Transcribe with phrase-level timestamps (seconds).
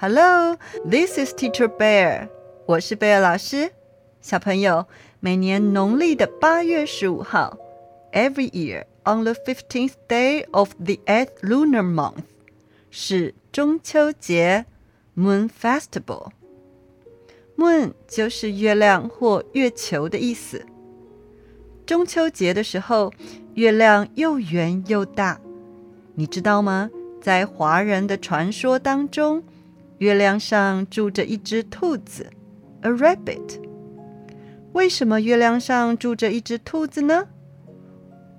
[0.00, 2.28] Hello, this is Teacher Bear.
[2.66, 3.72] 我是贝尔老师。
[4.20, 4.86] 小朋友，
[5.18, 7.58] 每年农历的八月十五号
[8.12, 12.22] ，every year on the fifteenth day of the eighth lunar month，
[12.92, 14.66] 是中秋节
[15.16, 16.28] （Moon Festival）。
[17.56, 20.64] Moon 就是月亮或月球的意思。
[21.84, 23.12] 中秋节的时候，
[23.54, 25.40] 月亮又圆又大，
[26.14, 26.88] 你知道吗？
[27.20, 29.42] 在华人的传说当中。
[29.98, 32.30] 月亮上住着一只兔子
[32.82, 33.60] ，a rabbit。
[34.72, 37.26] 为什么月亮上住着一只兔子呢？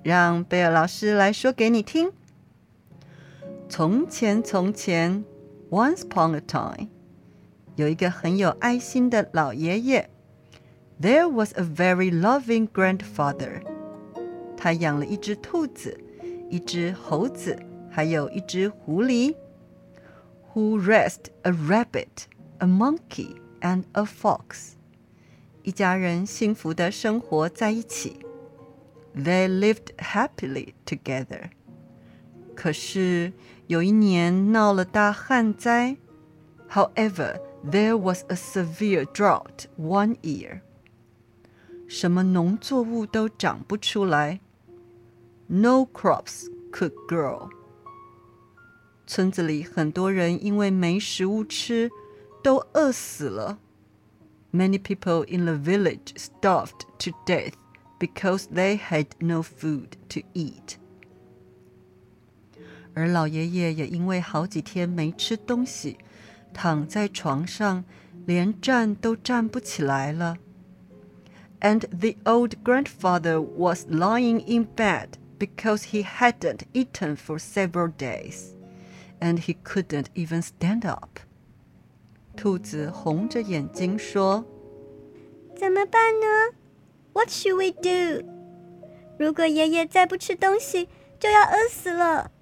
[0.01, 2.11] 让贝尔老师来说给你听。
[3.67, 5.25] 从前，从前
[5.69, 6.87] ，once upon a time，
[7.75, 10.09] 有一个很有爱心的老爷爷。
[11.01, 13.61] There was a very loving grandfather。
[14.55, 15.99] 他养了一只兔子，
[16.49, 19.35] 一只猴子，还有一只狐狸。
[20.52, 22.26] who raised a rabbit,
[22.58, 24.74] a monkey, and a fox.
[25.62, 28.20] 一家人幸福的生活在一起。
[29.16, 31.50] They lived happily together.
[32.54, 33.32] 可是
[33.66, 35.96] 有一年闹了大旱灾。
[36.70, 40.60] However, there was a severe drought one year.
[41.86, 44.40] 什么农作物都长不出来。
[45.46, 47.50] No crops could grow.
[49.08, 51.90] 村子里很多人因为没食物吃，
[52.42, 53.58] 都饿死了。
[54.52, 57.54] Many people in the village starved to death
[57.98, 60.76] because they had no food to eat.
[62.94, 65.98] 而老爷爷也因为好几天没吃东西，
[66.52, 67.84] 躺在床上，
[68.24, 70.38] 连站都站不起来了。
[71.60, 78.52] And the old grandfather was lying in bed because he hadn't eaten for several days
[79.20, 81.20] and he couldn't even stand up.
[82.36, 84.44] 兔子红着眼睛说：“
[85.56, 86.56] 怎么办呢？
[87.12, 88.26] What should we do？
[89.18, 90.88] 如果爷爷再不吃东西，
[91.20, 92.32] 就要饿死了。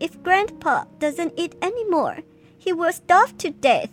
[0.00, 2.24] If Grandpa doesn't eat anymore,
[2.60, 3.90] he will starve to death。”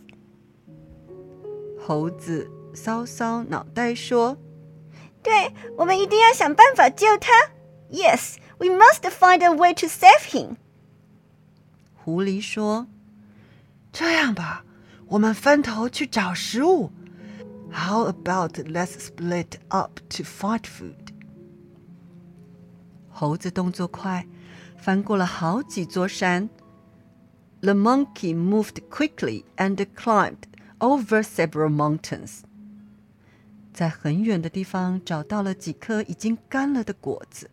[1.80, 4.38] 猴子搔搔脑袋说：“
[5.22, 7.32] 对，我们一定要想办法救他。
[7.92, 10.56] Yes, we must find a way to save him。”
[12.08, 14.66] 狐狸说：“这样吧，
[15.08, 16.92] 我们分头去找食物。
[17.72, 21.14] How about let's split up to find food？”
[23.10, 24.28] 猴子动作快，
[24.78, 26.50] 翻过了好几座山。
[27.62, 30.44] The monkey moved quickly and climbed
[30.80, 32.42] over several mountains.
[33.74, 37.50] 在很远的地方找到了几颗已经干了的果子。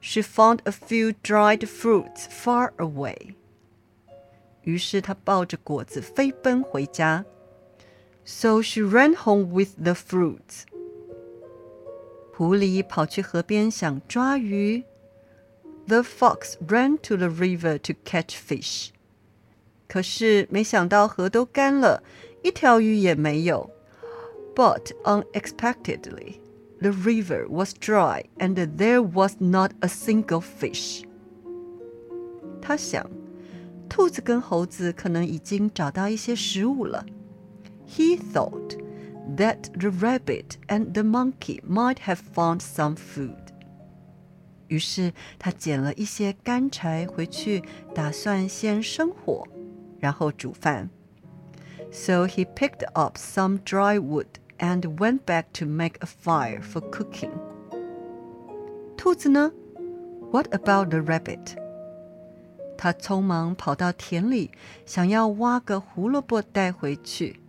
[0.00, 3.34] she found a few dried fruits far away.
[4.62, 7.24] 于是她抱着果子飞奔回家。
[8.24, 10.64] So she ran home with the fruits.
[12.34, 14.84] 狐狸跑去河边想抓鱼。
[15.86, 18.90] The fox ran to the river to catch fish.
[19.88, 22.02] 可是没想到河都干了，
[22.42, 23.70] 一条鱼也没有。
[24.54, 26.36] But unexpectedly
[26.80, 31.04] the river was dry and there was not a single fish.
[32.60, 33.08] 他想，
[33.88, 37.04] 兔子跟猴子可能已经找到一些食物了。
[37.86, 38.76] He thought
[39.36, 43.36] that the rabbit and the monkey might have found some food.
[44.68, 47.62] 于是他捡了一些干柴回去，
[47.94, 49.46] 打算先生火，
[50.00, 50.88] 然后煮饭。
[51.90, 54.26] So he picked up some dry wood
[54.58, 57.32] and went back to make a fire for cooking.
[58.96, 59.52] 兔子呢？
[60.30, 61.56] What about the rabbit?
[62.78, 64.50] 他匆忙跑到田里，
[64.86, 67.40] 想要挖个胡萝卜带回去。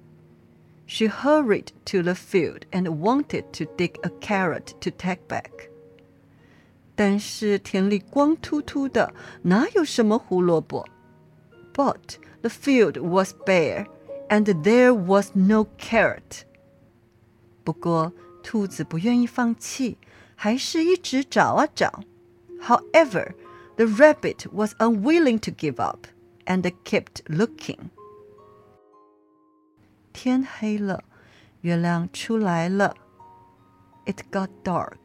[0.86, 5.70] She hurried to the field and wanted to dig a carrot to take back.
[6.96, 9.14] 但是田里光秃秃的，
[9.44, 10.86] 哪有什么胡萝卜？
[11.74, 13.88] But the field was bare,
[14.30, 16.44] and there was no carrot.
[17.68, 18.12] 不过，
[18.42, 19.98] 兔子不愿意放弃，
[20.36, 22.04] 还是一直找啊找。
[22.62, 23.34] However,
[23.76, 26.08] the rabbit was unwilling to give up
[26.46, 27.90] and kept looking.
[30.12, 31.04] 天黑了，
[31.62, 32.96] 月亮出来了。
[34.06, 34.98] It got dark.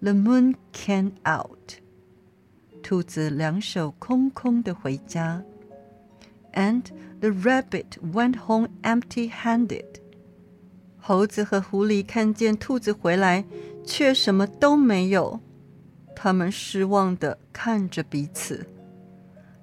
[0.00, 1.78] The moon came out.
[2.82, 5.42] 兔子两手空空的回家。
[6.52, 6.82] And
[7.20, 10.00] the rabbit went home empty-handed.
[11.06, 13.44] 猴子和狐狸看见兔子回来，
[13.84, 15.40] 却什么都没有。
[16.14, 18.66] 他们失望地看着彼此。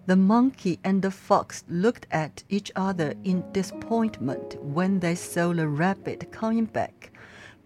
[0.06, 5.66] The monkey and the fox looked at each other in disappointment when they saw the
[5.66, 7.12] rabbit coming back,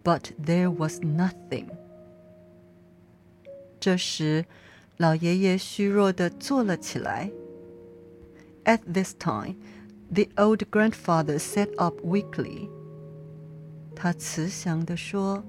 [0.04, 1.68] but there was nothing.
[3.80, 4.46] 这时，
[4.98, 7.32] 老爷爷虚弱地坐了起来。
[8.66, 9.56] At this time,
[10.14, 12.70] the old grandfather sat up weakly.
[14.01, 15.43] 他慈祥地说：“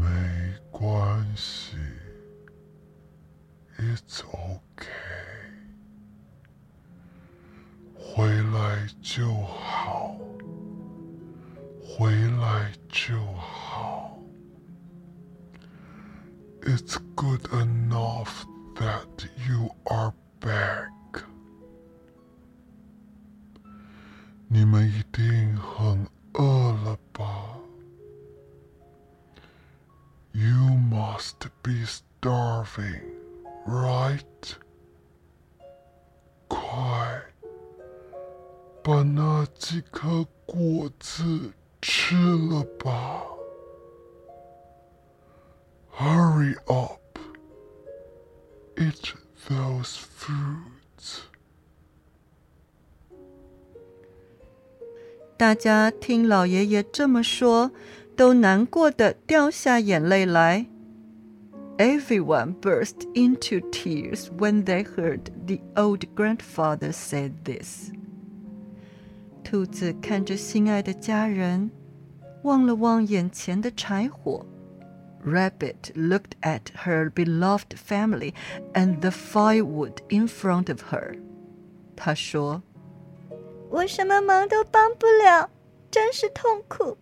[0.00, 1.76] 没关系。”
[3.76, 4.86] It's OK
[7.92, 10.16] 回来就好，
[11.82, 14.16] 回来就好。
[16.62, 18.44] It's good enough
[18.76, 19.08] that
[19.48, 21.24] you are back。
[24.46, 27.59] 你们一定很 饿了吧？
[30.31, 34.55] You must be starving。Right，
[36.47, 37.23] 快
[38.83, 43.23] 把那几颗果子吃了吧！
[45.97, 47.01] Hurry up，eat
[48.75, 49.18] those
[55.39, 57.71] 大家听老爷爷这么说，
[58.15, 60.67] 都难过的掉下眼泪来。
[61.77, 67.91] Everyone burst into tears when they heard the old grandfather say this.
[69.43, 71.69] 兔子看着心爱的家人，
[72.43, 74.45] 望了望眼前的柴火。
[75.25, 78.33] Rabbit looked at her beloved family
[78.73, 81.19] and the firewood in front of her.
[81.95, 82.61] 他说：“
[83.69, 85.49] 我什么忙都帮不了，
[85.91, 86.97] 真是痛苦。”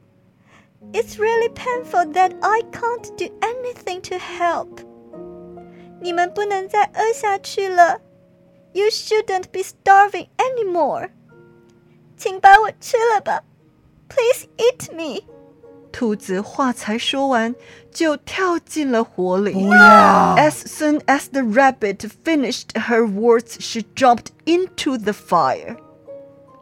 [0.91, 4.85] It's really painful that I can't do anything to help.
[6.01, 8.01] 你们不能再饿下去了。
[8.73, 11.11] You shouldn't be starving anymore.
[12.17, 13.44] 请把我吃了吧。
[14.09, 15.23] Please eat me.
[15.91, 17.55] 兔子话才说完，
[17.91, 19.53] 就跳进了火里。
[19.53, 19.71] Oh,
[20.38, 25.77] As soon as the rabbit finished her words, she jumped into the fire.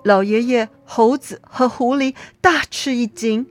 [0.05, 3.47] 老爷爷、猴子和狐狸大吃一惊。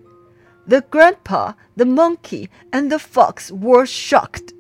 [0.71, 4.55] the grandpa, the monkey, and the fox were shocked.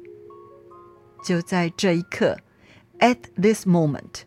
[1.24, 2.38] 就在这一刻，
[2.98, 4.22] at this moment，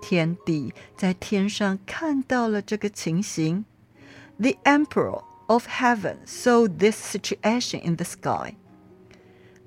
[0.00, 3.64] 天帝在天上看到了这个情形。
[4.38, 8.54] The emperor of heaven saw this situation in the sky.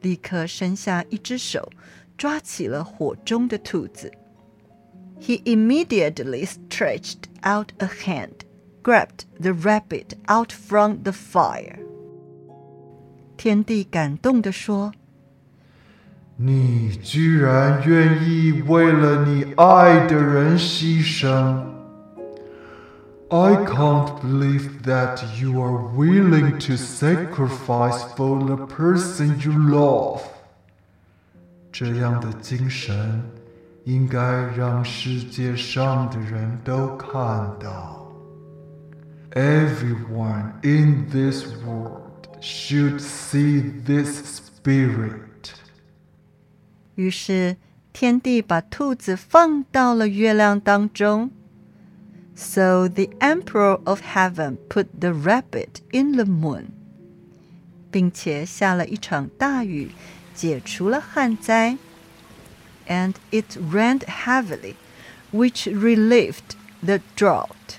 [0.02, 1.70] 立刻伸下一只手，
[2.18, 4.14] 抓起了火中的兔子。
[5.24, 8.46] He immediately stretched out a hand
[8.82, 11.80] grabbed the rabbit out from the fire.
[13.38, 14.94] 天帝感动地说：“
[16.38, 21.66] 你居然愿意为了你爱的人牺牲。
[23.32, 30.22] I can't believe that you are willing to sacrifice for the person you love.
[31.72, 33.22] 这样的精神
[33.85, 34.21] 应该
[34.57, 37.19] 让世界上的人都看
[37.61, 38.01] 到。”
[39.33, 45.21] Everyone in this world should see this spirit.
[46.95, 47.57] 于是，
[47.93, 51.31] 天帝把兔子放到了月亮当中。
[52.37, 56.67] So the Emperor of Heaven put the rabbit in the moon，
[57.91, 59.91] 并且下了一场大雨，
[60.35, 61.77] 解除了旱灾。
[62.88, 64.76] And it rained heavily,
[65.32, 67.78] which relieved the drought.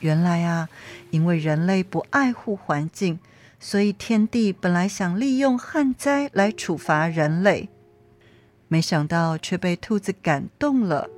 [0.00, 0.68] 原来啊，
[1.10, 3.20] 因为人类不爱护环境，
[3.60, 7.68] 所以天帝本来想利用旱灾来处罚人类，
[8.66, 11.08] 没想到却被兔子感动了。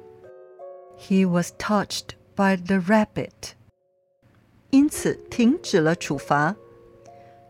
[0.98, 3.52] He was touched by the rabbit，
[4.68, 6.56] 因此停止了处罚。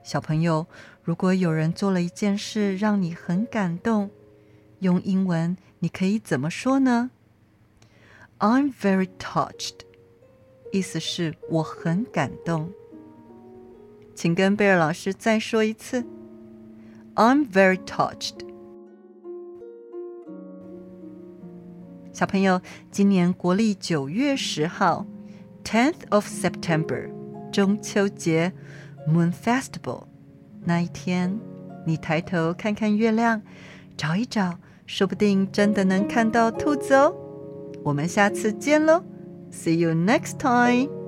[0.05, 0.67] 小朋友，
[1.03, 4.11] 如果有人做了一件事让你很感动，
[4.80, 7.12] 用英文你可以怎么说呢
[8.40, 9.80] ？I'm very touched。
[10.72, 12.70] 意思是我很感动，
[14.14, 16.06] 请跟贝尔老师再说一次。
[17.16, 18.46] I'm very touched。
[22.12, 25.06] 小朋友，今年国历九月十号
[25.64, 27.10] ，tenth of September，
[27.52, 28.52] 中秋节
[29.08, 30.04] ，Moon Festival，
[30.66, 31.40] 那一天，
[31.86, 33.42] 你抬头看看月亮，
[33.98, 37.14] 找一找，说不定真的能看到兔子哦。
[37.84, 39.04] 我们下次见喽
[39.52, 41.05] ！See you next time.